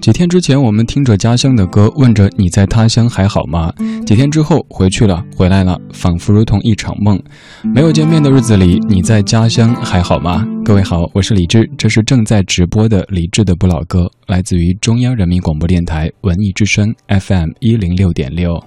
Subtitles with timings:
[0.00, 3.70] 几天之前，我们听着家乡的歌，问着你在他乡还好吗？
[4.06, 7.20] 几天之后回去了，回来了，仿佛如同一场梦。
[7.62, 10.42] 没有见面的日子里，你在家乡还好吗？
[10.64, 18.58] 各位好，我是李志，这是正在直播的李志的不老歌，来自于中央人民广播电台文艺之声 FM 一零六点六。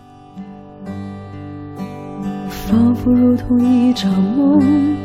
[2.47, 4.95] 仿佛如同一场梦，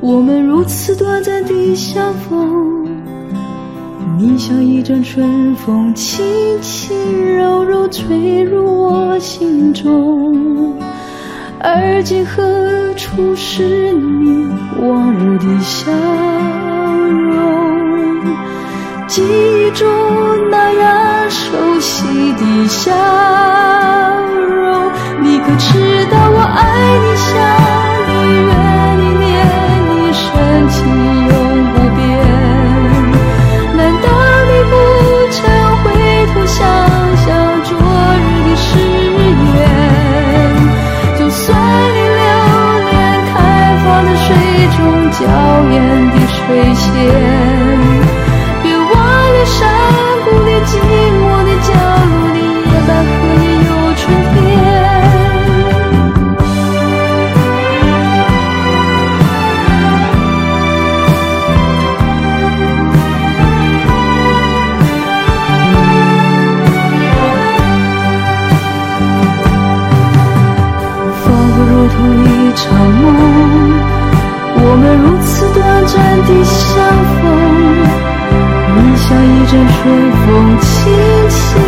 [0.00, 2.74] 我们如此短暂的相逢。
[4.18, 6.94] 你像一阵春风，轻轻
[7.36, 10.76] 柔柔吹入我心中。
[11.58, 14.46] 而今何处是你
[14.78, 18.20] 往日的笑容？
[19.08, 19.88] 记忆中
[20.50, 22.92] 那样熟悉的笑
[24.30, 24.92] 容，
[25.22, 27.73] 你可知道我爱你，想
[45.74, 46.88] 边的垂仙，
[48.62, 49.58] 别忘了山
[50.24, 50.70] 谷里寂
[51.18, 51.68] 寞的角
[52.06, 52.38] 落里，
[52.70, 53.10] 野百合
[53.42, 54.02] 也有春
[54.34, 54.36] 天。
[71.24, 72.62] 仿佛如同一场
[73.02, 73.73] 梦。
[75.52, 76.72] 短暂的相
[77.14, 77.22] 逢
[78.76, 80.68] 你像一阵春风轻
[81.28, 81.63] 轻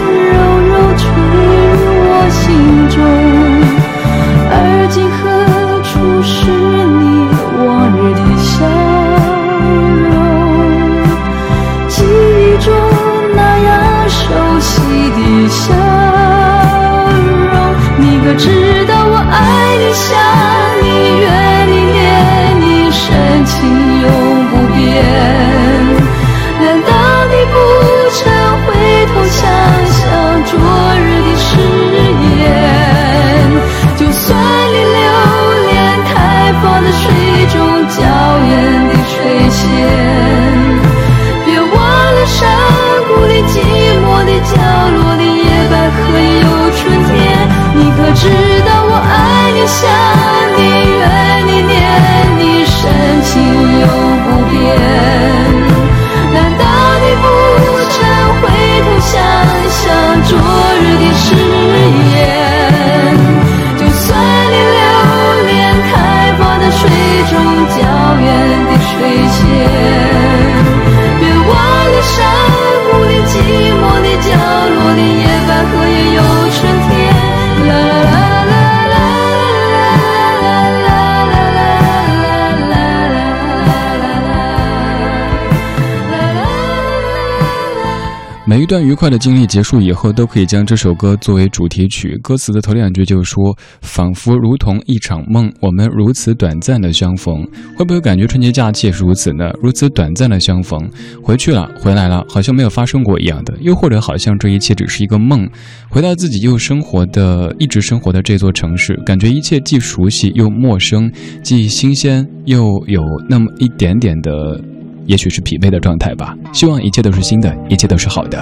[88.56, 92.19] 每一段愉快的经历结束以后，都可以将这首歌作为主题曲。
[92.22, 97.47] 歌词的头两句就说：“仿佛如同一场梦，我们如此短暂的相逢。”
[97.77, 99.50] 会不会感觉春节假期也是如此呢？
[99.61, 100.81] 如此短暂的相逢，
[101.22, 103.53] 回去了，回来了，好像没有发生过一样的。
[103.61, 105.47] 又或者好像这一切只是一个梦，
[105.91, 111.12] 回到自己又生活的、一直生活的这座城市，感觉一切既熟悉又陌生，
[111.43, 114.59] 既新鲜又有那么一点点的。
[115.06, 116.34] 也许是疲惫的状态吧。
[116.53, 118.39] 希望一切都是新的，一切都是好的。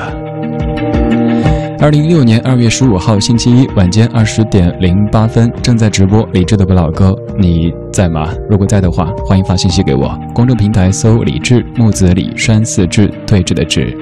[1.81, 8.33] 二零一六年二月十五号星期一晚间二十点零八分，正在直播李志的不老歌，你在吗？
[8.49, 10.19] 如果在的话，欢迎发信息给我。
[10.35, 13.95] 公众平台搜“李志木子李山寺志对峙的志”。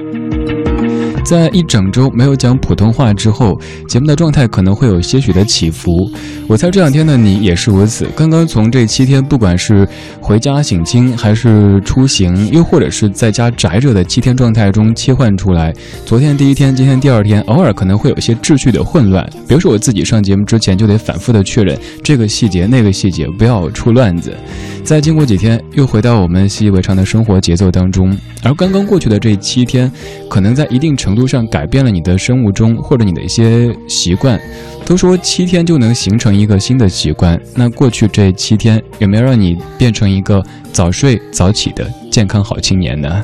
[1.23, 3.57] 在一整周没有讲普通话之后，
[3.87, 6.11] 节目的状态可能会有些许的起伏。
[6.47, 8.05] 我猜这两天的你也是如此。
[8.13, 9.87] 刚刚从这七天，不管是
[10.19, 15.73] 回家省亲，还是出行，又或者是在家宅着的七天状态中切换出来。
[16.05, 19.25] 昨天第一天，今天第二天，偶尔可能会有些秩序的混乱。
[19.47, 24.35] 比如说我自己上节目之前就得反复的确认这个细节、那个细节，不要出乱子。
[24.83, 28.15] 再经过几天，又回到我们习以为常的生活节奏当中。
[28.43, 29.89] 而刚刚过去的这七天，
[30.29, 34.39] 可能在一定程度上改变了你的生物钟或者你的一些习惯。
[34.85, 43.23] 都说七天就能形成一个新的习惯，那过去这七天有没有让你变成一个早睡早起的健康好青年呢？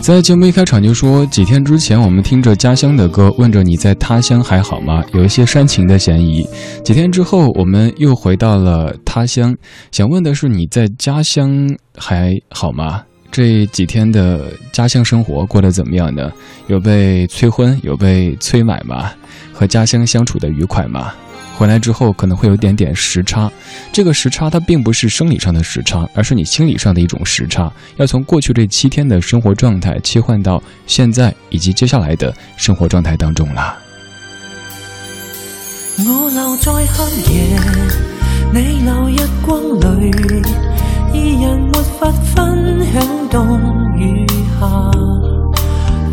[0.00, 5.04] 在节目一开场就说，几天之前我们听着家乡的歌，问着你在他乡还好吗？
[5.12, 6.48] 有一些煽情的嫌疑。
[6.82, 9.54] 几天之后，我们又回到了他乡，
[9.92, 13.02] 想问的是你在家乡还好吗？
[13.30, 16.32] 这几天的家乡生活过得怎么样呢？
[16.66, 19.10] 有被催婚，有被催买吗？
[19.52, 21.12] 和家乡相处的愉快吗？
[21.56, 23.50] 回来之后可能会有点点时差，
[23.92, 33.76] 这个时差它并不是生理上的时差，而是你心理上的一种时差，要从过去这七天的生活状态切换到现在以及接下来的生活状态当中了。
[35.98, 37.58] 我留在黑夜，
[38.54, 39.60] 你留日光
[40.00, 40.12] 里，
[41.12, 43.60] 二人没法分享冬
[43.96, 44.26] 与
[44.58, 44.66] 夏。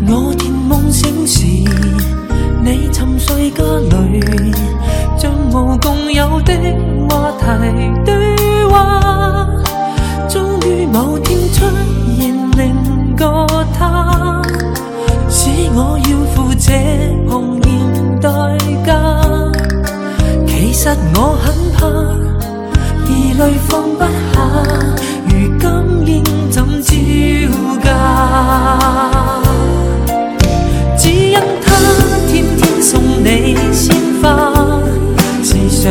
[0.08, 1.44] 我甜梦醒时，
[2.62, 4.20] 你沉睡家里，
[5.18, 6.52] 像无共有的
[7.08, 7.44] 话题
[8.04, 8.14] 对
[8.68, 9.46] 话。
[10.28, 11.64] 终于某天出
[12.18, 13.46] 现另个
[13.78, 14.42] 他，
[15.28, 16.72] 使我要付这
[17.28, 18.28] 红颜代
[18.84, 18.92] 价。
[20.46, 21.86] 其实我很怕，
[23.10, 24.55] 疑泪放不下，
[25.58, 26.90] 如今应怎招
[27.82, 27.88] 架？
[30.98, 31.66] 只因他
[32.28, 34.52] 天天送你鲜花，
[35.42, 35.84] 时常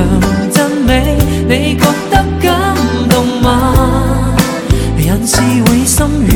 [0.52, 1.18] 赞美，
[1.48, 2.76] 你觉得感
[3.10, 4.36] 动吗？
[4.98, 6.34] 人是会心软，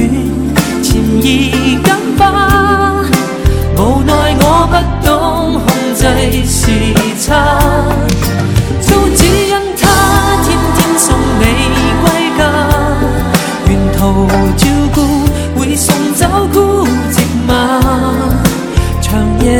[0.82, 3.06] 潜移感化，
[3.78, 4.74] 无奈我不
[5.06, 5.08] 懂
[5.54, 6.02] 控制
[6.46, 6.62] 时
[7.20, 7.30] 差。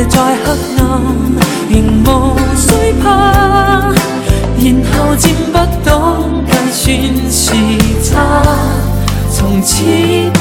[0.00, 0.82] 夜再黑暗，
[1.68, 1.74] 仍
[2.04, 2.08] 无
[2.56, 2.64] 需
[3.02, 3.06] 怕，
[4.56, 5.88] 然后渐不懂
[6.46, 7.52] 计算时
[8.02, 8.16] 差，
[9.32, 9.84] 从此
[10.32, 10.40] 不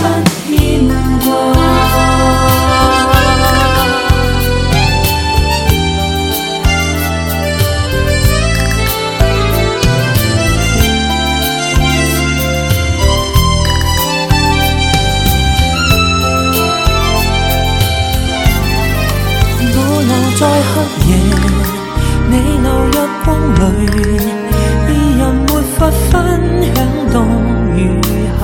[21.09, 21.11] 夜，
[22.29, 22.95] 你流入
[23.25, 23.59] 光里，
[24.87, 25.77] 二人没法
[26.09, 26.13] 分
[26.75, 26.77] 享
[27.11, 27.15] 冬
[27.75, 27.77] 与
[28.39, 28.41] 夏。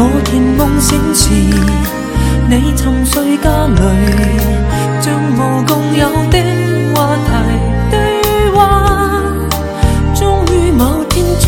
[0.00, 1.24] 我甜梦醒时，
[2.48, 3.80] 你沉睡家里，
[5.00, 6.34] 像无共有的
[6.94, 6.96] 话
[7.26, 7.28] 题
[7.90, 7.94] 对
[8.52, 8.56] 话。
[10.14, 10.20] 终
[10.52, 11.44] 于某天出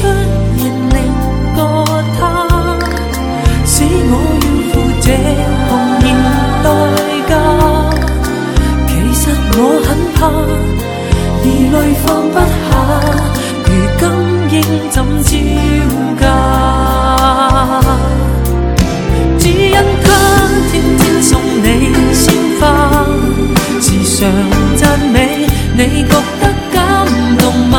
[10.22, 10.28] 我很怕，
[11.42, 12.44] 疑泪放不下，
[13.64, 13.68] 如
[13.98, 14.02] 今
[14.52, 14.56] 应
[14.90, 15.28] 怎招
[16.20, 16.22] 架？
[19.38, 19.74] 只因
[20.04, 20.06] 他
[20.70, 21.66] 天天送你
[22.12, 22.22] 鲜
[22.60, 22.62] 花，
[23.80, 23.86] 时
[24.18, 24.20] 常
[24.76, 25.16] 赞美，
[25.74, 26.78] 你觉得感
[27.38, 27.76] 动吗？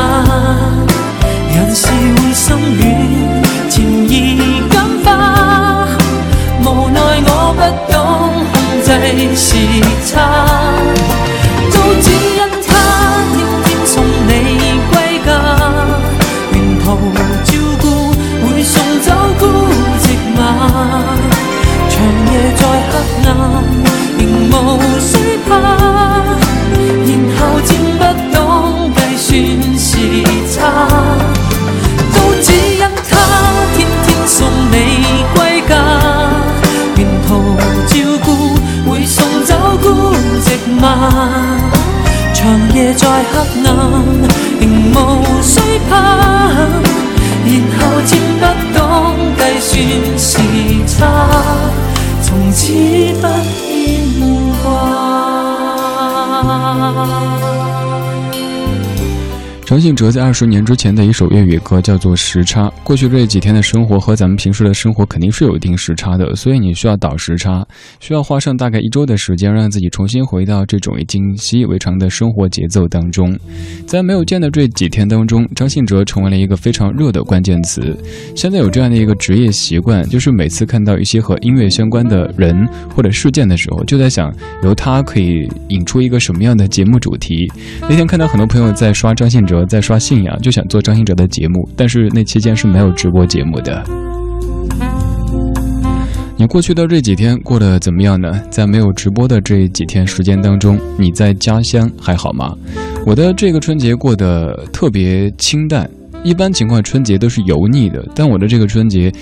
[1.54, 2.82] 人是会心软，
[3.70, 3.72] 潜
[4.10, 4.12] 移
[4.68, 4.74] 感
[5.04, 5.06] 化，
[6.64, 7.60] 无奈我不
[7.92, 7.94] 懂
[8.52, 8.86] 控制
[9.36, 9.46] 时
[10.12, 10.12] 差。
[43.02, 43.34] 在黑
[43.66, 43.68] 暗，
[44.60, 44.96] 仍无
[45.42, 45.52] 需
[45.90, 45.92] 怕，
[47.44, 48.42] 然后渐不
[48.78, 48.80] 懂
[49.36, 49.70] 计算
[50.16, 50.30] 时
[50.86, 51.00] 差，
[52.22, 52.62] 从此
[53.20, 53.26] 不
[59.72, 62.68] 张信哲在二十年之前的一首粤语歌叫做《时差》。
[62.84, 67.66] 过去这几天的生活和咱们平时的生活肯定是有一定时差的，所以你需要倒时差，
[67.98, 73.34] 需要花上大概一周的时间，让自己重新回到这种已经习以为常的生活节奏当中。
[73.86, 77.96] 在没有见的这几天当中，张信哲成为了一个非常热的关键词。
[78.36, 82.54] 现在有这样的一个职业习惯，就是每次看到一些和音乐相关的人
[82.94, 84.30] 或者事件的时候，就在想
[84.64, 87.50] 由他可以引出一个什么样的节目主题。
[87.80, 89.61] 那天看到很多朋友在刷张信哲。
[89.66, 93.82] 在刷信仰，就想做张信哲的节目，但是那期间是没有直播节目的。
[96.36, 98.32] 你过去的这几天过得怎么样呢？
[98.50, 102.54] 在没有直播的这几天时间当中，你在家乡还好吗？
[103.06, 105.88] 我的这个春节过得特别清淡，
[106.24, 109.12] 一般情况春节都是油腻的，但我的这个春节。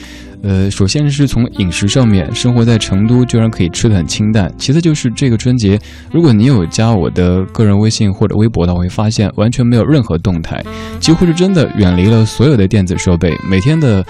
[0.42, 4.50] 呃，首先是从饮食上面，生活在成都居然可以吃的很清淡。
[4.56, 5.78] 其次就是这个春节，
[6.10, 10.62] 如果你有加我的个人微信或者微博的话，会发现完全没有任何动态，
[10.98, 14.04] 几乎是真的远离了所有的电子设备，每天的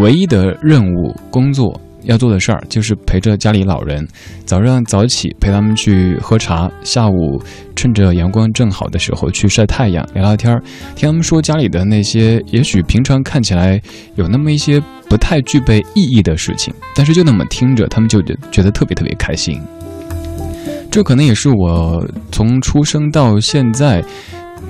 [0.00, 1.80] 唯一的任务工作。
[2.04, 4.04] 要做的事儿就是陪着家里老人，
[4.44, 7.40] 早上早起陪他们去喝茶，下午
[7.76, 10.60] 趁着阳光正好的时候去晒太阳聊聊天儿，
[10.96, 13.80] 听他们说家里的那些也许平常看起来
[14.16, 14.82] 有那么一些
[15.12, 19.60] 不太具备意义的事情，但是就那么听着，他们就觉得特别特别开心。
[20.90, 24.02] 这可能也是我从出生到现在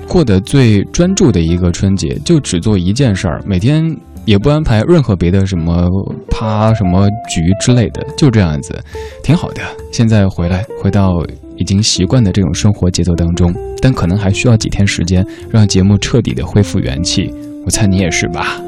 [0.05, 3.97] 过得最专注的一个春节，就只做一件事儿，每天。
[4.25, 5.85] 也不安排任何别的什么
[6.31, 8.73] 趴什么局之类的，就这样子，
[9.21, 9.61] 挺好的。
[9.91, 11.11] 现在回来，回到
[11.57, 17.29] 已经习惯的这种生活节奏当中，但可能还需要几天时间，让节目彻底的恢复元气。
[17.65, 18.61] 我猜你也是吧？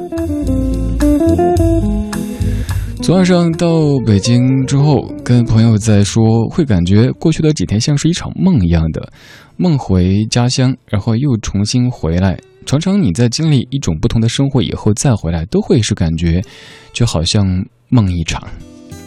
[3.05, 3.69] 昨晚上到
[4.03, 9.13] 北京之后，跟朋友在说，会感觉过去的几天像是一场梦一样的，
[9.57, 12.35] 梦回家乡，然后又重新回来。
[12.65, 16.41] 常常你在经历一种不同的生活以后再回来，都会是感觉，
[16.93, 17.45] 就好像
[17.89, 18.41] 梦一场。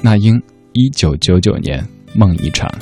[0.01, 0.41] 那英，
[0.75, 2.73] 一九九九年，梦一场。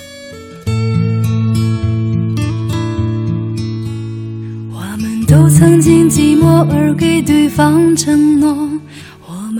[4.70, 8.68] 我们都曾经寂寞而给对方承诺，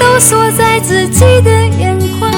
[0.00, 2.32] 都锁在自己的眼眶？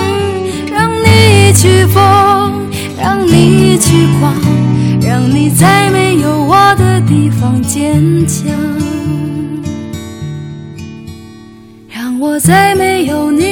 [0.70, 2.66] 让你去疯，
[3.00, 4.34] 让你去狂，
[5.00, 8.52] 让你在没有我的地方坚强。
[11.88, 13.51] 让我在没有你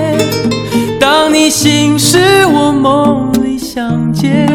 [1.31, 4.47] 你醒时，我梦里相见，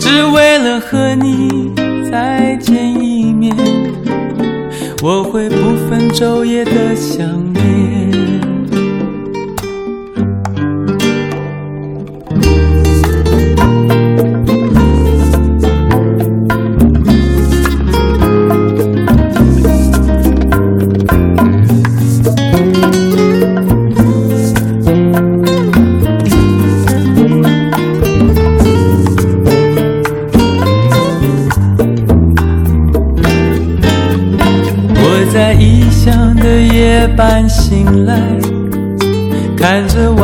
[0.00, 1.72] 只为了和你
[2.10, 3.54] 再见一面。
[5.00, 8.21] 我会不分昼夜的想念。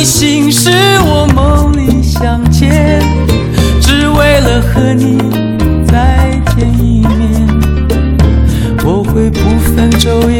[0.00, 0.70] 你醒时，
[1.04, 3.02] 我梦里相见，
[3.82, 5.18] 只为了和你
[5.86, 7.46] 再见一面。
[8.82, 10.39] 我会不分昼夜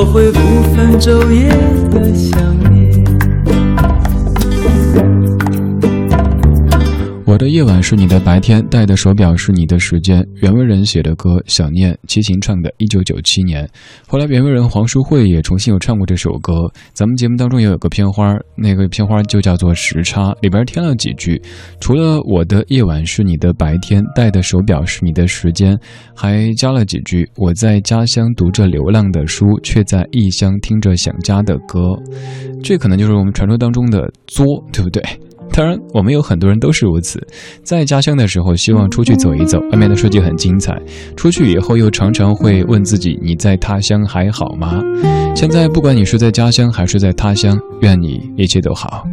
[0.00, 0.38] 我会不
[0.76, 1.48] 分昼夜
[1.90, 2.57] 的想。
[7.88, 10.22] 是你的白天，戴的手表是你的时间。
[10.42, 13.66] 袁惟仁写的歌《想念》，齐秦唱的，一九九七年。
[14.06, 16.52] 后来袁惟仁、黄淑慧也重新有唱过这首歌。
[16.92, 21.40] 咱们节目当中也有个片花，那个片花就叫做《时差》，里边添了几句，
[21.80, 25.74] 除了我的夜晚是你的白天，戴的手表是你的时间，
[26.14, 31.96] 还加了几句：我在家乡读着流浪的书，却在异乡听着想家的歌。
[32.62, 35.02] 这可能就是我们传说当中的作，对不对？
[35.52, 37.20] 当然，我们有很多人都是如此，
[37.64, 40.80] 在家乡的时候希望出去走一走，外面的世界很精彩。
[41.16, 44.80] 出去以后又常常会问自己：你在他乡还好吗？
[45.34, 49.04] 现在不管你是在家乡还是在他乡，愿你一切都好。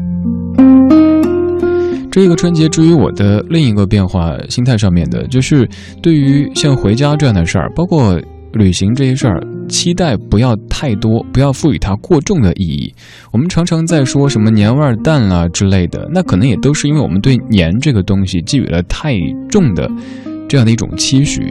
[2.11, 5.67] 这一个春节，至于我的另一个变化，心态上面的，就是
[6.01, 8.17] 对于像回家这样的事儿，包括
[8.55, 12.93] 旅行这些事儿，期待不要太多，不要赋予它过重的意义。
[13.31, 19.13] 我们常常在说什么年味儿淡了之类的，那可能也都是因为我们对年这个东西寄予了太
[19.49, 19.89] 重的。
[20.47, 21.41] 这样的一种期许，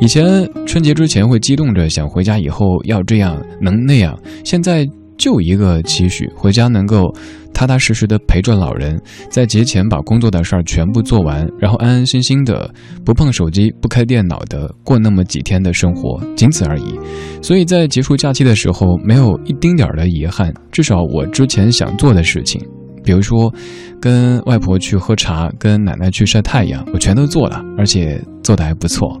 [0.00, 4.18] 以前春节之前会激动着想回家，以后要这样能那样。
[4.44, 4.84] 现在
[5.16, 7.14] 就一个期许，回家能够
[7.52, 12.72] 踏踏实实的陪着老人，在节前把工作的事儿全部做完，然后安安心心的
[13.04, 16.98] 不碰手机、不开电脑的过那么几天的生活，仅此而已。
[17.42, 22.60] 所以在结束假期的时候，没有一丁点儿的遗憾，至少我之前想做的事情。
[23.04, 23.52] 比如说，
[24.00, 29.18] 跟外婆去喝茶，跟奶奶去晒太阳，我全都做了，而且做的还不错。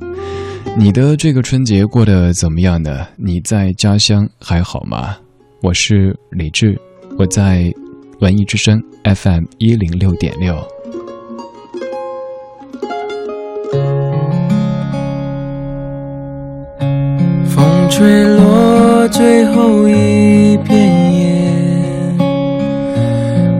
[0.78, 3.04] 你的这个春节过得怎么样呢？
[3.16, 5.16] 你在家乡还好吗？
[5.62, 6.80] 我是李志，
[7.18, 7.72] 我在
[8.22, 10.54] 文艺之声 FM 一零六点六。
[17.48, 20.78] 风吹落最后一片
[21.12, 21.42] 叶，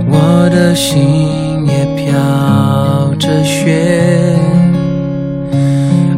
[0.09, 0.49] 我。
[0.53, 4.37] 的心也飘着雪，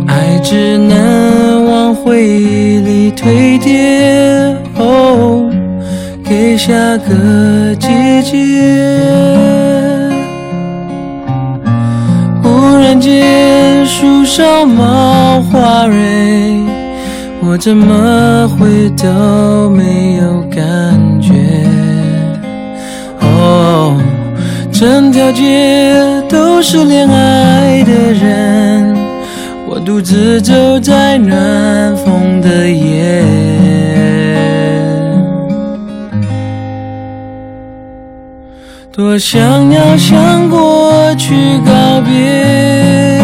[0.07, 5.49] 爱只能往回忆里堆叠，哦，
[6.25, 7.15] 给下个
[8.05, 8.37] 姐姐。
[12.43, 16.61] 忽然间树上冒花蕊，
[17.41, 20.61] 我怎么会都没有感
[21.23, 21.33] 觉？
[23.21, 23.99] 哦。
[24.71, 25.95] 整条街
[26.29, 28.95] 都是恋爱的人，
[29.67, 33.23] 我独自走在暖风的夜，
[38.97, 41.35] 多想要向过去
[41.67, 43.19] 告别。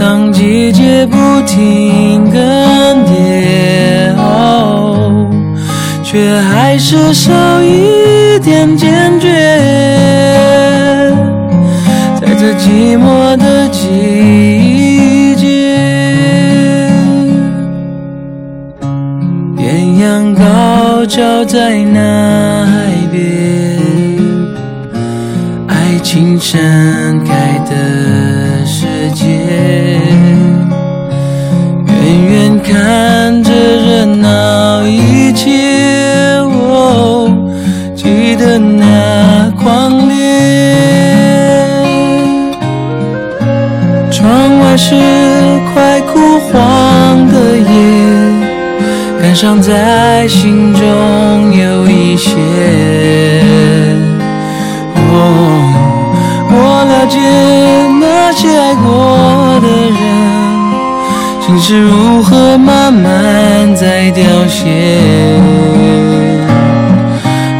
[0.00, 2.40] 当季节不停更
[3.06, 5.30] 迭，哦，
[6.02, 9.30] 却还是少一点坚决。
[12.20, 14.57] 在这寂寞的季
[26.58, 29.26] 盛开的世界，
[31.86, 37.30] 远远看着热闹一切，哦，
[37.94, 40.16] 记得那狂烈。
[44.10, 44.96] 窗外是
[45.72, 46.52] 快枯黄
[47.28, 47.70] 的叶，
[49.22, 52.34] 感伤在心中有一些。
[55.10, 55.87] 哦，
[56.84, 57.18] 了解
[58.00, 59.98] 那些爱过的人，
[61.40, 64.64] 心是如何慢慢在凋谢。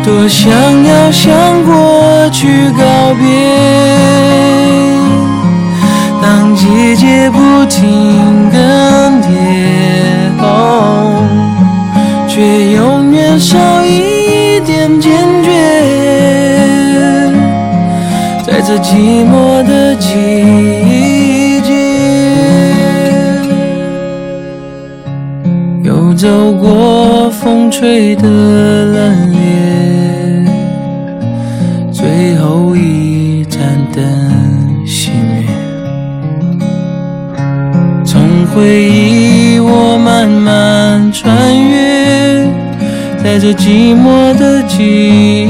[0.05, 0.51] 多想
[0.85, 1.29] 要向
[1.65, 3.23] 过去告别。
[6.23, 8.59] 当季节不停更
[9.23, 9.29] 迭，
[10.41, 11.23] 哦，
[12.29, 15.78] 却永远少一点坚决。
[18.61, 21.73] 在这寂寞的季节，
[25.85, 29.38] 又走过风吹的冷冽，
[31.92, 33.61] 最后一盏
[33.94, 34.05] 灯
[34.85, 35.47] 熄灭。
[38.05, 38.21] 从。
[38.49, 41.31] 回忆，我慢慢穿
[41.71, 42.49] 越，
[43.23, 45.48] 在这寂寞的季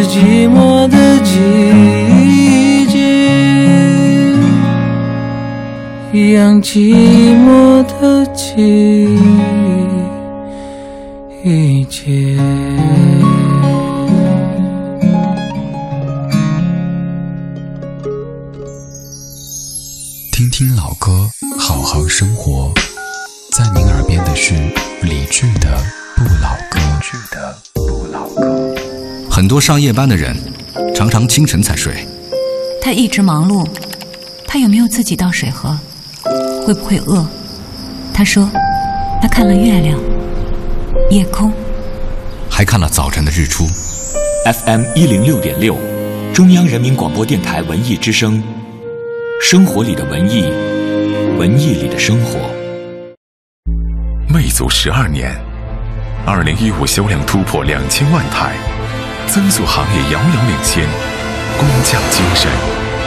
[0.00, 2.96] 是寂寞的季节，
[6.12, 6.94] 一样寂
[7.44, 9.08] 寞的季
[11.90, 12.38] 节。
[20.52, 22.72] 听老歌，好好生活。
[23.52, 24.54] 在您耳边的是
[25.02, 25.76] 理智的
[26.16, 26.78] 不老歌。
[29.38, 30.36] 很多上夜班的人，
[30.92, 32.04] 常常清晨才睡。
[32.82, 33.64] 他一直忙碌，
[34.48, 35.78] 他有没有自己倒水喝？
[36.66, 37.24] 会不会饿？
[38.12, 38.50] 他说，
[39.22, 39.96] 他看了月亮、
[41.08, 41.52] 夜空，
[42.50, 43.64] 还看了早晨的日出。
[44.44, 45.76] FM 一零六点六，
[46.34, 48.42] 中央人民广播电台文艺之声。
[49.40, 50.50] 生活里的文艺，
[51.38, 52.40] 文艺里的生活。
[54.28, 55.32] 魅族十二年，
[56.26, 58.56] 二零一五销量突破两千万台，
[59.28, 60.88] 增速行业遥遥领先，
[61.58, 62.50] 工匠精神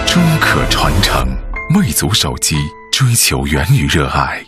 [0.05, 1.27] 终可传承。
[1.73, 2.55] 魅族手机
[2.91, 4.43] 追求源于热爱。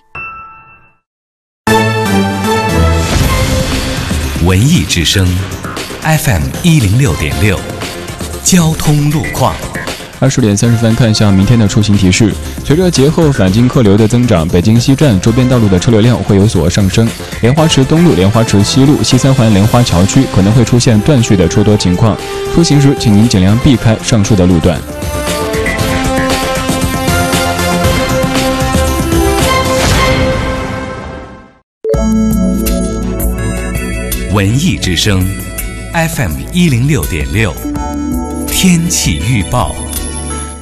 [4.45, 5.25] 文艺之声
[6.01, 7.59] ，FM 一零六点六，
[8.43, 9.55] 交通路况。
[10.23, 12.33] 二十点三十分，看一下明天的出行提示。
[12.63, 17.05] 随着节后返京客流的增长，北京西站周边道路的车流量会有所上升。
[17.41, 22.17] 莲花池东路、莲花池西路、西三环莲花桥区可能会出现断续的车多情况，
[22.55, 24.79] 出行时请您尽量避开上述的路段。
[34.33, 35.21] 文艺之声
[35.93, 37.53] ，FM 一零六点六，
[38.47, 39.75] 天气预报。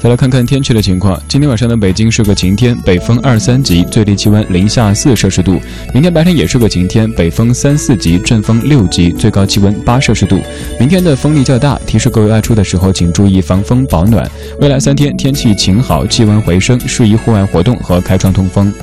[0.02, 1.16] 再来看看天气的情况。
[1.28, 5.60] 今天晚上的北京是个晴天，北风二三级，最低气温零下四摄氏度。
[5.94, 10.40] 明天白天也是个晴天，北风三四级，阵风六级，最高气温八摄氏度。
[10.80, 14.28] 明天的风力较大，提示各位外出的时候请注意防风保暖。
[14.60, 18.74] 未来三天天气晴好，气温回升，适宜户外活动和开窗通风。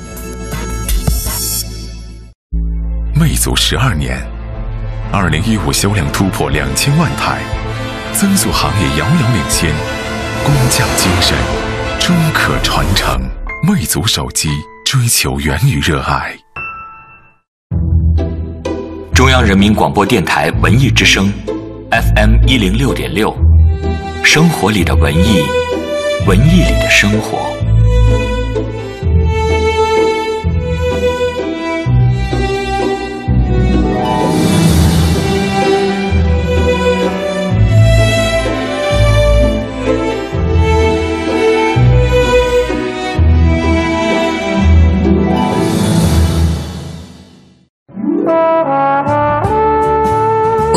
[3.14, 4.18] 魅族十二年，
[5.12, 7.42] 二零一五销量突破两千万台，
[8.14, 9.99] 增速行业遥遥领先。
[10.50, 11.38] 工匠精神
[12.00, 13.22] 终可传承。
[13.62, 14.50] 魅族手机
[14.84, 16.36] 追求源于热爱。
[19.14, 21.32] 中央人民广播电台文艺之声
[21.92, 23.32] ，FM 一零六点六，
[24.24, 25.46] 生活里的文艺，
[26.26, 27.59] 文艺里的生活。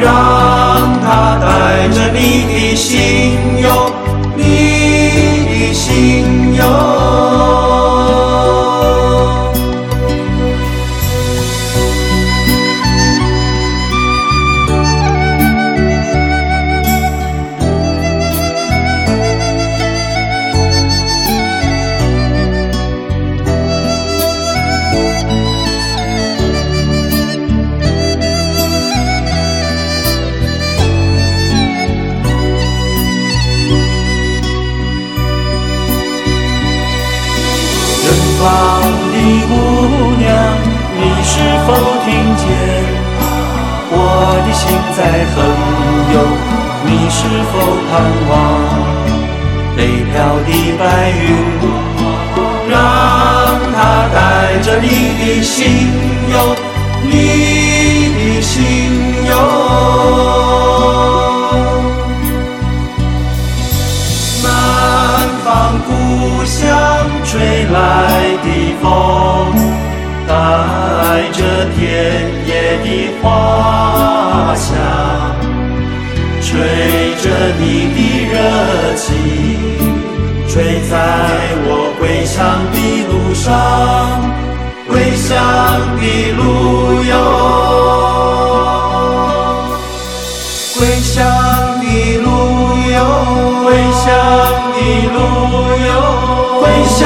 [0.00, 0.04] 让
[1.02, 3.92] 它带着你的心哟，
[4.36, 4.42] 你
[5.48, 6.97] 的心哟。
[44.98, 45.00] 在
[45.32, 45.36] 横
[46.12, 46.16] 游？
[46.84, 47.18] 你是
[47.52, 47.54] 否
[47.88, 47.90] 盼
[48.28, 48.32] 望
[49.76, 49.78] 北
[50.10, 51.22] 漂的白云，
[52.68, 52.74] 让
[53.76, 53.76] 它
[54.12, 54.16] 带
[54.60, 54.84] 着你
[55.20, 55.56] 的心
[56.32, 56.34] 游，
[57.04, 57.12] 你
[58.16, 58.56] 的心
[59.24, 59.30] 游？
[65.86, 65.92] 故
[66.44, 66.66] 乡
[67.24, 67.76] 吹来
[68.42, 68.46] 的
[68.82, 68.82] 风，
[70.26, 70.30] 带
[71.32, 71.38] 着
[71.76, 71.78] 田
[72.46, 72.50] 野
[72.82, 72.86] 的
[73.22, 73.26] 花
[74.54, 74.74] 香，
[76.40, 76.48] 吹
[77.22, 77.24] 着
[77.58, 77.62] 你
[77.94, 77.98] 的
[78.32, 78.34] 热
[78.96, 79.06] 情，
[80.48, 80.92] 吹在
[81.66, 82.36] 我归乡
[82.72, 82.76] 的
[83.08, 83.46] 路上，
[84.88, 85.26] 归乡
[85.98, 86.02] 的
[86.36, 86.40] 路
[87.04, 87.12] 哟，
[90.78, 91.16] 归乡
[91.80, 91.84] 的
[92.18, 92.26] 路
[92.90, 92.96] 哟，
[93.64, 94.06] 归乡。
[94.78, 95.16] 的路
[95.86, 95.90] 哟，
[96.60, 97.02] 归乡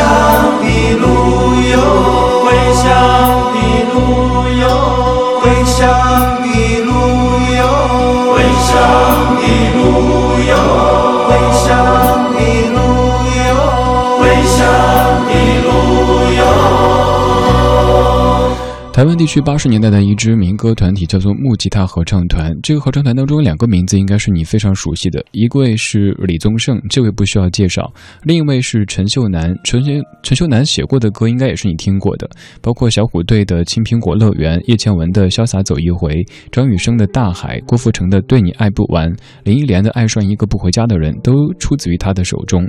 [18.93, 22.53] 台湾地区八十年代的一支民歌团体叫做木吉他合唱团。
[22.63, 27.85] 这个合唱团当中，两个名字应该是你非常熟悉的，一位是李宗盛，这位不需要介绍；
[28.23, 29.57] 另一位是陈秀楠。
[29.65, 32.29] 陈秀陈秀楠写过的歌应该也是你听过的，
[32.61, 36.13] 包括小虎队的《青苹果乐园》、叶倩文的《潇洒走一回》、
[36.51, 39.11] 张雨生的《大海》、郭富城的《对你爱不完》、
[39.43, 42.63] 林忆莲的《爱上一个不回家的人》，都出自于他的手中。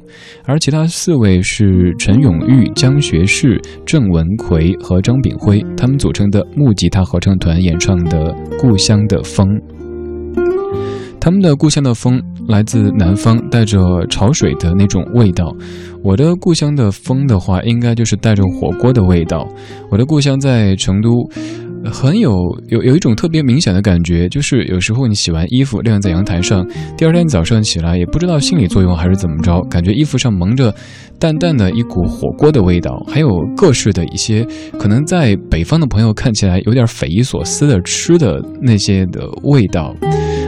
[0.45, 6.12] 而其他四位是陈永玉、江学士、郑文奎和张炳辉，他们组。
[6.13, 9.47] 成的木吉他合唱团演唱的《故乡的风》，
[11.19, 15.53] 他们的《故乡的风》来自南方，带着潮水的那种味道。
[16.03, 19.47] 我的故乡的风的话，应该就是带着火锅的味道。
[19.89, 21.09] 我的故乡在成都。
[21.91, 22.31] 很有
[22.67, 26.65] 有有一种特别明显的感觉，就是有时候你洗完衣服晾在阳台上，
[26.97, 30.73] 第二天早上起来也不知道心理作用还是怎么着，感觉衣服上蒙着
[31.19, 34.45] 淡淡的一股火锅的味道，还有各式的一些
[34.79, 39.93] 可能在北方的朋友看起来有点匪夷所思的吃的那些的味道。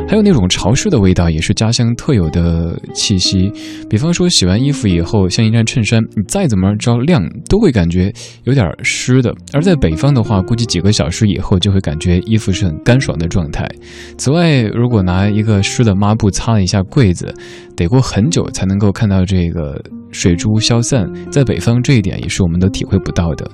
[0.08, 3.52] 还有那种潮湿的味道，也是家乡特有的气息。
[3.90, 8.14] 比方说，洗完衣服以后，像一件衬衫，你再怎么着晾，都会感觉
[8.44, 9.34] 有点湿的。
[9.52, 13.68] 而在北方的话，估计几个小时以后，就会感觉衣服是很干爽的状态。
[14.16, 17.34] 此外，如果拿一个湿的抹布擦了一下柜子，
[17.76, 19.80] 得过很久才能够看到这个。
[20.12, 23.46] 水珠消散，在北方这一点也是我们都体会不到的。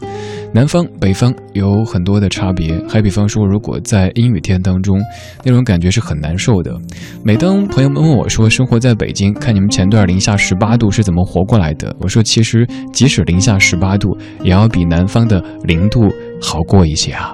[0.54, 5.02] 南方、北方有很多的差别，还比方说，如果在阴雨天当中，
[5.44, 6.72] 那种感觉是很难受的。
[7.26, 11.96] 每当朋友们问我说，生活在北京，看你们前段零下十八度是怎么活过来的？
[12.00, 16.02] 我说，其实即使零下十八度，也要比南方的零度
[16.40, 17.34] 好过一些啊。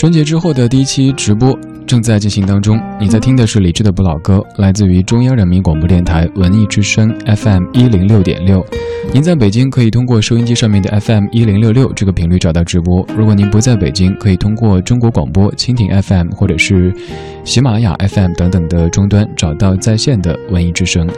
[0.00, 1.54] 春节之后的第一期直播。
[1.90, 8.64] 正在进行当中，你在听的是李志的不老歌，来自于中央人民广播电台文艺之声 FM 一零六点六。
[9.12, 13.04] 您在北京可以通过收音机上面的 FM 一零六六这个频率找到直播。
[13.18, 16.94] 如果您不在北京，可以通过中国广播蜻蜓 FM 或者是
[17.42, 21.08] 喜马拉雅 FM 等等的终端找到在线的文艺之声。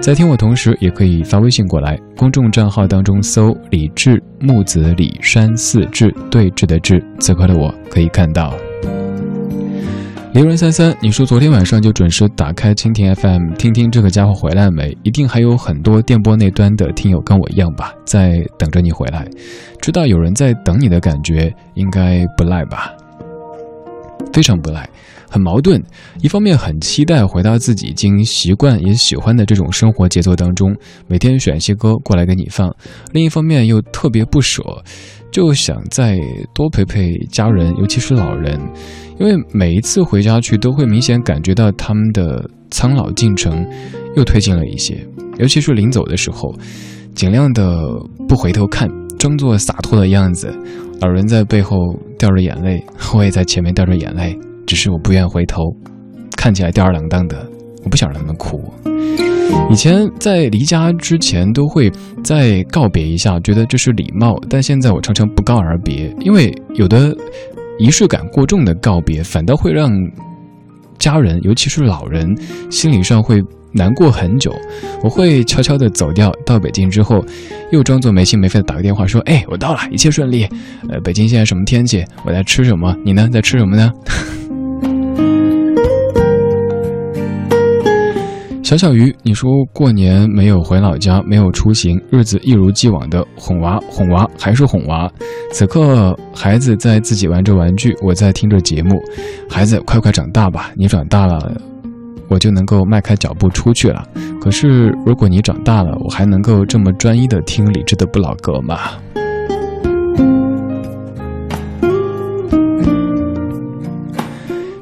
[0.00, 8.54] 在听我同时，也可以发微信过来，公众账号当中搜李志木子李山寺志对峙的志，此刻的我可以看到。
[10.32, 14.96] 凌人三三，你说昨天晚上就准时打开蜻蜓 FM 听听这个家伙回来没？
[15.02, 19.28] 一定还有很多电波那端的听友跟我一样吧，在等着你回来。
[19.78, 22.90] 知道有人在等你的感觉，应该不赖吧？
[24.32, 24.88] 非常不赖，
[25.28, 25.78] 很矛盾。
[26.22, 30.74] 一方面很期待回到自己已经习惯也喜欢的这种生活节奏当中，
[31.08, 32.70] 每天选一些歌过来给你放；
[33.12, 34.62] 另一方面又特别不舍，
[35.30, 36.18] 就想再
[36.54, 38.58] 多陪陪家人，尤其是老人。
[39.22, 43.64] 因为每一次回家去，都会明显感觉到他们的苍老进程
[44.16, 44.98] 又推进了一些。
[45.38, 46.52] 尤其是临走的时候，
[47.14, 47.64] 尽量的
[48.26, 48.88] 不回头看，
[49.20, 50.52] 装作洒脱的样子。
[51.00, 51.76] 老人在背后
[52.18, 55.62] 掉着眼泪，我也在前面掉着眼泪，只是我不愿回头，
[56.36, 57.48] 看起来吊儿郎当的，
[57.84, 58.60] 我不想让他们哭。
[59.70, 61.88] 以前在离家之前，都会
[62.24, 64.36] 再告别一下，觉得这是礼貌。
[64.48, 67.16] 但现在我常常不告而别，因为有的。
[67.82, 69.90] 仪式感过重的告别，反倒会让
[71.00, 72.32] 家人，尤其是老人，
[72.70, 74.54] 心理上会难过很久。
[75.02, 77.24] 我会悄悄的走掉，到北京之后，
[77.72, 80.46] 又装作没心没肺的打个电话说：“哎，我到了，一切顺利。
[80.88, 82.04] 呃，北京现在什么天气？
[82.24, 82.96] 我在吃什么？
[83.04, 83.92] 你呢，在吃什么呢？”
[88.72, 95.12] 小小鱼，你说过年没有回老家，没有出行，日子一如既往的哄娃哄娃还是哄娃。
[95.52, 98.98] 此刻孩子在自己玩着玩具，我在听着节目。
[99.46, 100.70] 孩子，快快长大吧！
[100.74, 101.52] 你长大了，
[102.28, 104.02] 我就能够迈开脚步出去了。
[104.40, 108.92] 可是如果你长大了，我还能够这么专一的听李志的不老歌吗？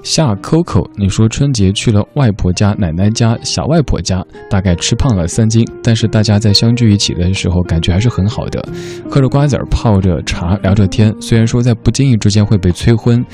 [0.03, 8.67] 夏 Coco，你说春节去了外婆家、奶奶家、小外婆家，大概吃胖了三斤，但是大家在相聚一起的时候，感觉还是很好的，
[9.11, 11.15] 嗑着瓜子儿，泡着茶，聊着天。
[11.21, 13.25] 虽然说在不经意之间会被催婚，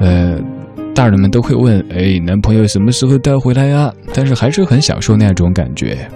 [0.00, 0.38] 呃，
[0.94, 3.92] 大人们都会问，哎，男朋友什么时候带回来呀？
[4.14, 6.08] 但是还是很享受那种感觉。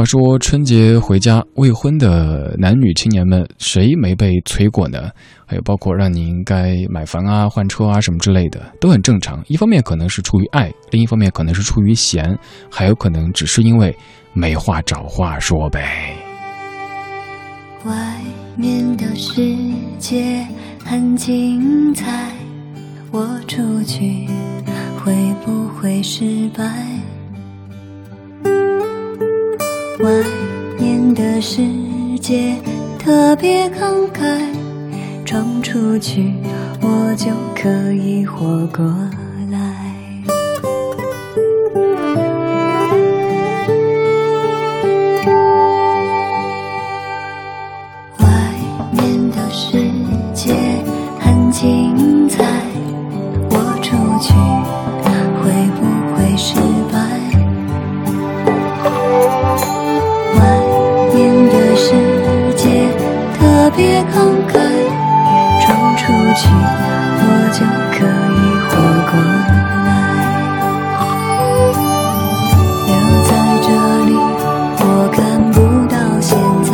[0.00, 5.10] 话说春节回家，未婚的男女青年们谁没被催过呢？
[5.44, 9.44] 还有包括让你应该买房啊、换车啊什么之类的，都很正常。
[9.46, 12.34] 一方面可能是出于爱，另一方面可能是出于闲，
[12.70, 13.94] 还有可能只是因为
[14.32, 16.16] 没话找话说呗。
[17.84, 18.16] 外
[18.56, 19.54] 面的世
[19.98, 20.46] 界
[20.82, 22.32] 很精彩，
[23.10, 24.26] 我出去
[25.04, 26.64] 会不会失败？
[30.02, 30.10] 外
[30.78, 31.60] 面的世
[32.20, 32.56] 界
[32.98, 34.40] 特别慷慨，
[35.26, 36.32] 闯出去
[36.80, 38.84] 我就可以活过。
[68.00, 68.40] 可以
[68.70, 68.72] 活
[69.10, 69.12] 过
[69.86, 69.88] 来。
[72.86, 72.90] 留
[73.28, 73.30] 在
[73.60, 73.68] 这
[74.08, 74.10] 里，
[74.80, 74.82] 我
[75.12, 75.18] 看
[75.52, 75.56] 不
[75.92, 76.32] 到现
[76.64, 76.68] 在。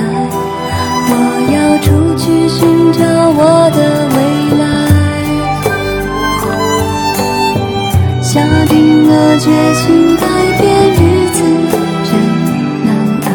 [1.08, 1.12] 我
[1.52, 2.58] 要出去寻
[2.92, 2.98] 找
[3.38, 3.40] 我
[3.76, 3.78] 的
[4.14, 4.18] 未
[4.62, 4.64] 来。
[8.22, 8.30] 下
[8.68, 8.74] 定
[9.08, 9.84] 了决心，
[10.16, 10.24] 改
[10.58, 10.64] 变
[10.94, 10.96] 日
[11.32, 11.38] 子
[12.04, 12.10] 真
[12.86, 12.88] 难
[13.24, 13.28] 挨。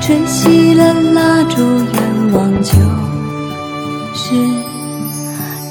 [0.00, 0.38] 吹熄
[0.76, 0.80] 了
[1.12, 1.18] 蜡
[1.50, 1.54] 烛。
[1.94, 1.98] 愿
[2.32, 2.72] 望就
[4.12, 4.22] 是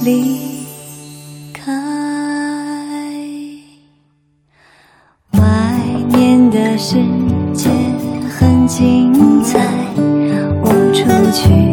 [0.01, 0.32] 离
[6.86, 6.97] 世
[7.53, 7.69] 界
[8.38, 9.57] 很精彩，
[10.61, 11.72] 我出去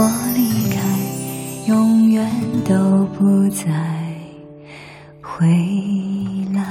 [0.00, 0.78] 我离开，
[1.66, 2.30] 永远
[2.64, 3.64] 都不再
[5.20, 5.44] 回
[6.54, 6.62] 来。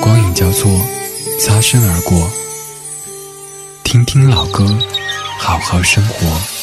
[0.00, 0.70] 光影交错，
[1.42, 2.30] 擦身而过，
[3.84, 4.66] 听听老歌。
[5.38, 6.57] 好好生活。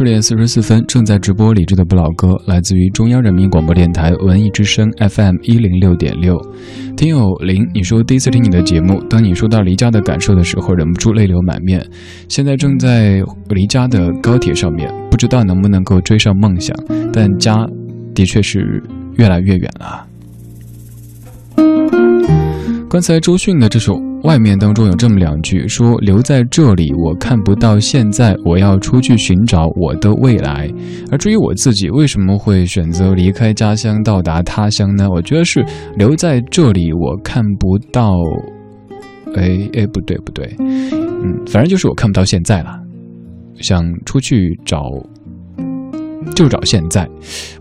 [0.00, 6.40] 十点四十四分，正在直播李志的不老歌，来自于中央人民广播电台文艺之声 FM 一零六点六。
[6.96, 11.86] 听友林，你说第一次听你的节目，当你说到离家的感受的时候，忍不住泪流满面。
[12.30, 16.74] 现在正在离家的高铁上面，不知道能不能够追上梦想，
[17.12, 17.54] 但家
[18.14, 18.82] 的确是
[19.18, 20.06] 越来越远了。
[22.90, 23.96] 刚才周迅的这首。
[24.24, 30.68] 外面当中有这么两句，说留在这里，我看不到现在，我要出去寻找我的未来。
[31.10, 35.08] 而至于我自己为什么会选择离开家乡到达他乡呢？
[35.08, 35.64] 我觉得是
[35.96, 38.12] 留在这里，我看不到，
[39.36, 42.78] 哎哎，不对不对，嗯，反正就是我看不到现在了，
[43.60, 44.82] 想出去找，
[46.34, 47.08] 就找现在，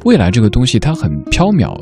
[0.04, 1.74] 未来这个东西它很飘渺。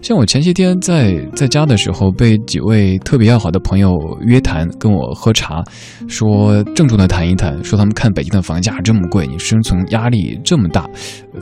[0.00, 3.90] 像我前些天在在家的时候，被几位特别要好的朋友
[4.20, 5.62] 约谈，跟我喝茶，
[6.06, 10.88] 说郑重的谈一谈，说他们看北京的房价这么贵，你生存压力这么大，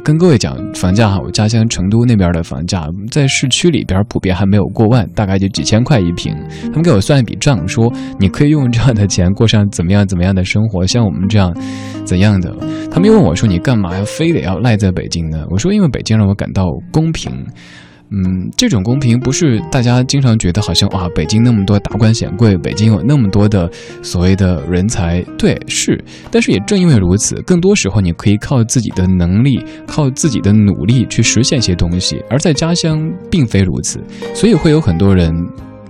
[0.03, 6.35] 跟各位讲房价哈，我家乡成都那边的房价在市区里边普遍还没有过万，大概就几千块一平。
[6.65, 11.55] 他们给我算一笔账，说你可以用这样的钱过上怎么样怎么样的生活，像我们这样
[12.05, 12.55] 怎样的。
[12.91, 15.45] 他们又问我说，你干嘛要非得要赖在北京呢？
[15.51, 17.33] 我说因为北京让我感到公平。
[18.11, 23.69] 嗯，这种公平不是大家经常觉得好像哇，北京那么多达官显贵，北京有那么多的
[24.03, 26.03] 所谓的人才，对，是。
[26.31, 33.01] 但是也正因为如此，更多时候你可以靠自己的能力，靠自己的努力去实现一些东西，而在家乡
[33.31, 34.01] 并非如此，
[34.33, 35.35] 所以会有很多人。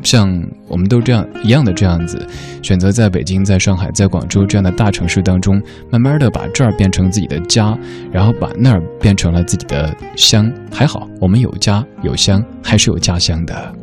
[0.06, 2.24] 像我们都这样一样的这样子，
[2.62, 7.76] 选择在北京、在上海、在广州这样的大城市当中，慢慢的把这儿变成自己的家，
[8.12, 10.50] 然后把那儿变成了自己的乡。
[10.72, 13.74] 还好，我们有家有乡，还是有家乡的。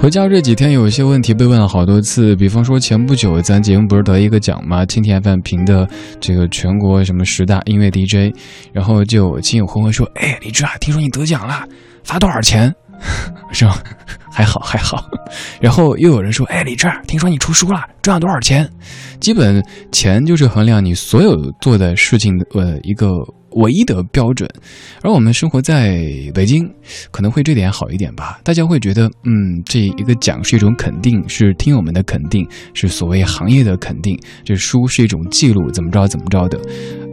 [0.00, 4.86] 回家这几天有一些问题被问了好多次，比方说前不久咱节目不是得一个奖吗？
[4.86, 5.86] 蜻蜓 FM 评的
[6.18, 8.34] 这个全国什么十大音乐 DJ，
[8.72, 11.66] 然后就亲友回问说：“哎，李志啊，听说你得奖了，
[12.04, 12.72] 发多少钱？”
[13.52, 13.82] 是吧？
[14.30, 15.08] 还好还好，
[15.62, 18.68] 然后又有人说：“哎，李志，听说你出书了，赚了多少钱？”
[19.18, 23.08] 基本钱就是衡量你所有做的事情的呃一个
[23.52, 24.46] 唯一的标准。
[25.02, 26.70] 而我们生活在北京，
[27.10, 28.38] 可能会这点好一点吧。
[28.44, 34.20] 大家会觉得，嗯，这一个奖是一种肯定，是听友们的肯定，是所谓行业的肯定。
[34.44, 36.60] 这书是一种记录，怎么着怎么着的。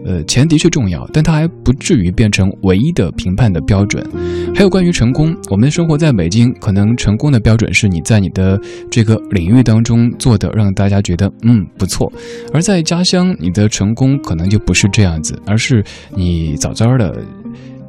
[0.06, 4.06] 呃，钱的确重要，但它还不至于变成唯一的评判的标准。
[4.54, 8.60] 还有关于成功，我们生活在北京，可能成功的标准是你在你的
[8.92, 12.12] 这个领域当中做的让大家觉得嗯不错；
[12.54, 15.84] 而在家乡，你的成功可能就不是这样子，而是
[16.16, 17.18] 你早早的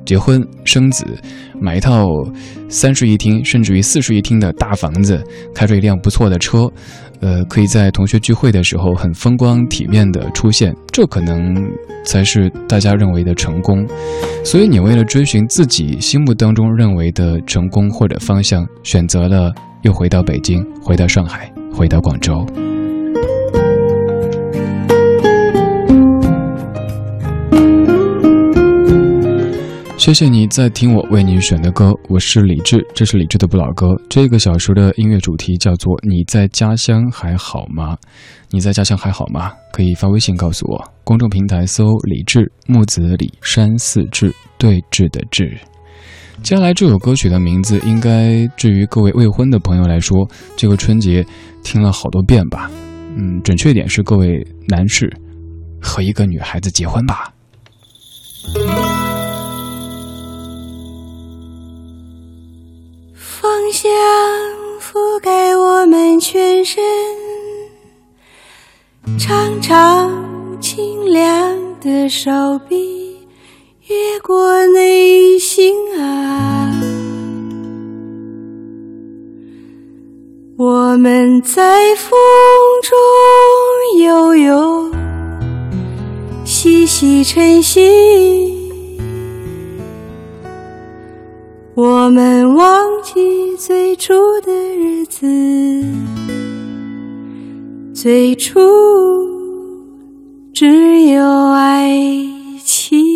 [0.06, 1.04] 结婚生子，
[1.60, 2.06] 买一套
[2.68, 5.22] 三室一厅甚至于四室一厅的大房子，
[5.54, 6.70] 开着一辆不错的车。
[7.24, 11.54] 呃，可以在同学聚会的时候很风光体面的出现，这可能
[12.04, 13.82] 才是大家认为的成功。
[14.44, 19.50] 所以你为了追寻自己心目当中认为的成功或者方向，选择了
[19.80, 22.46] 又回到北京，回到上海，回到广州。
[30.04, 33.86] 谢谢你在听我为你选的歌，我是李志，这是李志的不老歌。
[34.06, 37.96] 这个小时的音乐主题叫做“你在家乡还好吗？”
[38.52, 39.50] 你在家乡还好吗？
[39.72, 45.58] 可以发微信告诉我，公众平台搜“李志木子李山四志对峙的志”。
[46.44, 51.24] 接下来这首歌曲的名字，应该至于各位未婚的朋友来说，这个春节
[51.62, 52.70] 听了好多遍吧？
[53.16, 55.10] 嗯，准确点是各位男士
[55.80, 57.32] 和一个女孩子结婚吧。
[63.74, 63.90] 香
[64.80, 66.80] 覆盖我们全身，
[69.18, 72.30] 长长清凉的手
[72.68, 73.16] 臂
[73.88, 76.72] 越过内心啊，
[80.56, 82.16] 我们在风
[82.80, 84.92] 中悠悠，
[86.44, 88.53] 细细晨曦。
[92.04, 95.26] 我们忘记最初的日子，
[97.94, 98.60] 最初
[100.52, 101.98] 只有爱
[102.62, 103.13] 情。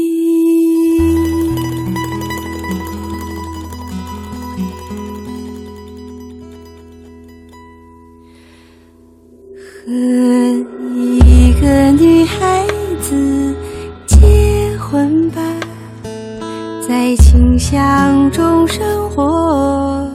[17.69, 20.11] 清香中生活，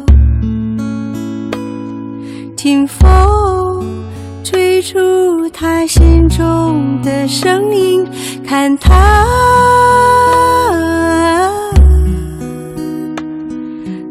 [2.57, 3.85] 听风
[4.43, 4.97] 吹出
[5.49, 8.03] 他心中的声音，
[8.43, 9.23] 看他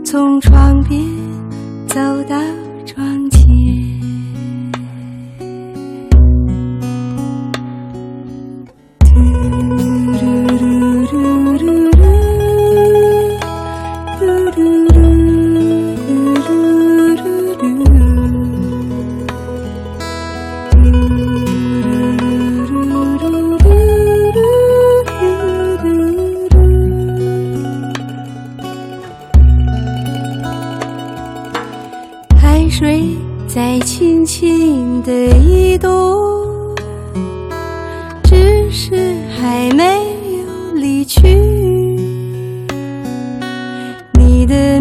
[0.04, 1.00] 从窗边
[1.88, 2.61] 走到。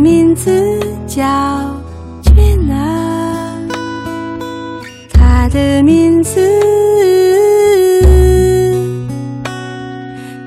[0.01, 0.49] 名字
[1.05, 1.23] 叫
[2.23, 2.75] 娟娜，
[5.13, 6.41] 他的名字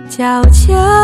[0.08, 1.03] 叫乔。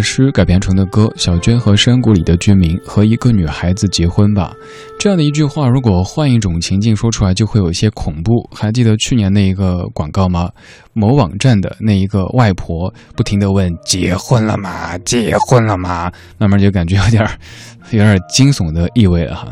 [0.00, 4.52] 诗改编成的歌，小娟和山谷里的居民和一个女孩子结婚吧。
[4.98, 8.48] 这样的一句话，如果换一种情境说出来，就会有一些恐怖。
[8.52, 10.50] 还记得去年那一个广告吗？
[10.92, 14.98] 某网站的那一个外婆不停地问：“结婚了吗？
[14.98, 17.26] 结婚了吗？”慢慢就感觉有点
[17.92, 19.48] 有点惊悚的意味了哈。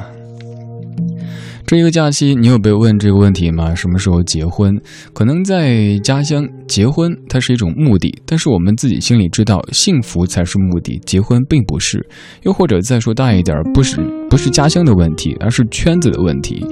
[1.66, 3.74] 这一个假期，你有被问这个问题吗？
[3.74, 4.74] 什么时候结婚？
[5.12, 12.06] 可能在家乡结婚，它是一种目的，但是我们自己心里知道，幸福才是目的，结婚并不是。
[12.42, 13.96] 又或者再说大一点，不是
[14.28, 16.64] 不是家乡的问题，而是圈子的问题。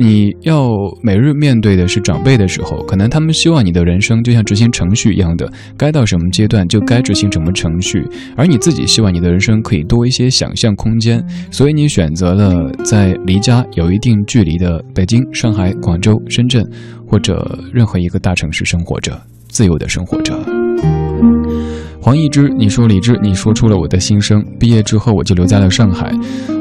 [0.00, 0.66] 你要
[1.02, 5.46] 每日面对的是长辈的时候，可能他们希望你的人生就像执行程序一样的，
[5.76, 8.02] 该到什么阶段就该执行什么程序，
[8.34, 16.64] 而你自己希望你的人生可以多一些想象空间，所以你选择了在离家有一定距离的北京、上海、广州、深圳，
[17.06, 20.59] 或者任何一个大城市生活着，自由的生活着。
[22.02, 24.42] 黄义之，你说李志，你说出了我的心声。
[24.58, 26.10] 毕业之后，我就留在了上海。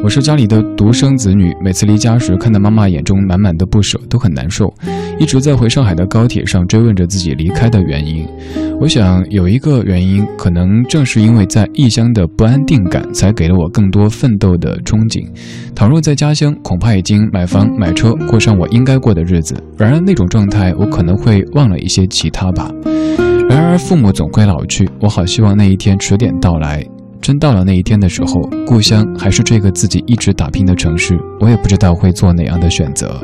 [0.04, 4.72] 我是家里的独生子女，每次离家时，看到妈妈眼中满满的不舍，都很难受。
[5.18, 8.28] 一直在回上海的高铁上追问着自己离开的原因。
[8.82, 15.26] 我想有一个原因，可能正是因为在异乡的不安定感，才给了我更多奋斗的憧憬。
[15.74, 19.56] 倘若在家乡，恐怕已经买房买车，过上我应该过的日子。
[19.78, 22.70] 然而那种状态，我可能会忘了一些其他吧。
[23.50, 26.86] 然而父母总会老去，我好希望那一天迟点到来，
[27.20, 33.20] 真到了那一天的时候，故乡还是这个自己一直打拼的城市，我也不知道会做哪样的选择。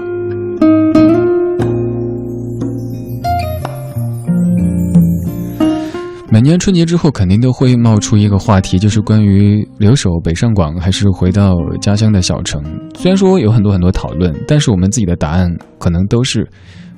[6.31, 12.61] 每年春节之后，肯定都会冒出一个话题，就是关于留守北上广还是回到家乡的小城。
[12.95, 16.45] 虽然说有很多很多讨论，但是我们自己的答案可能都是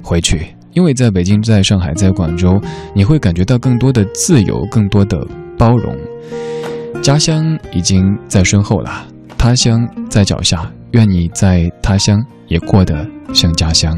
[0.02, 0.48] 回去，
[0.78, 2.62] 因为在北京、在上海、在广州，
[2.94, 5.18] 你会感觉到更多的自由，更多的
[5.58, 5.98] 包容。
[7.02, 9.08] 家乡已经在身后了，
[9.40, 10.72] 他乡在脚下。
[10.92, 13.04] 愿你在他乡也过得
[13.34, 13.98] 像家乡。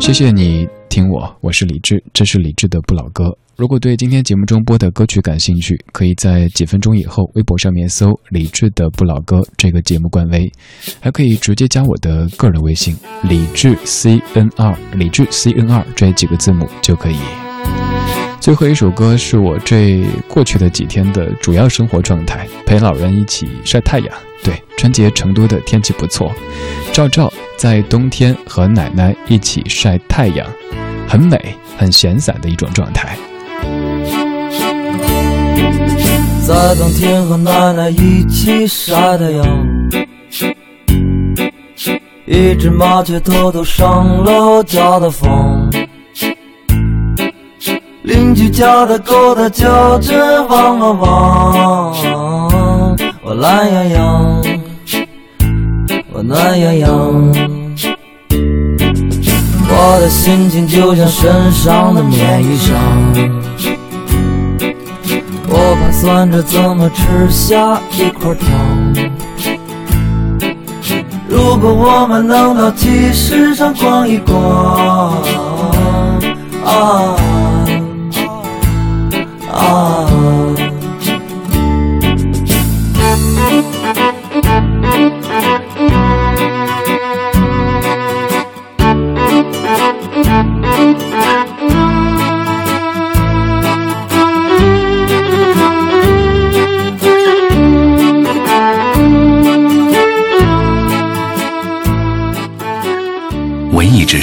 [0.00, 3.38] 谢谢你听我，我是李志，这是李志的不老歌。
[3.58, 10.48] 如果对今天节目中播的歌曲感兴趣，可以在几分钟以后微博上面搜“李志的不老歌”这个节目官微，
[11.00, 12.96] 还可以直接加我的个人微信
[13.28, 17.18] “李志 C N 二”，李志 C N 二这几个字母就可以。
[18.40, 24.18] 最后一首歌是我这过去的几天的主要生活状态，陪老人一起晒太阳。
[24.44, 26.32] 对，春节成都的天气不错，
[26.92, 30.48] 赵赵在冬天和奶奶一起晒太阳，
[31.08, 31.36] 很美，
[31.76, 33.18] 很闲散的一种状态。
[36.46, 39.46] 在冬天和奶奶一起晒太阳，
[42.26, 45.70] 一只麻雀偷偷上了家的房，
[48.02, 54.42] 邻居家的狗它叫着汪汪汪，我懒洋洋，
[56.12, 57.57] 我暖洋洋，
[59.80, 62.72] 我的心情就像身上的棉衣裳。
[65.48, 68.48] 我盘算着怎么吃下一块糖。
[71.28, 75.22] 如果我们能到集市上逛一逛，
[76.64, 77.16] 啊
[79.52, 80.08] 啊！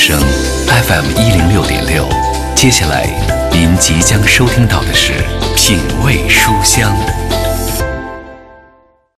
[0.08, 0.20] 声
[0.68, 2.08] FM 一零六点六，
[2.54, 3.10] 接下来
[3.52, 5.14] 您即将收听到的是
[5.56, 6.96] 品味书香。